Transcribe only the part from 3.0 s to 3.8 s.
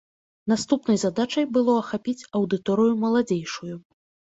маладзейшую.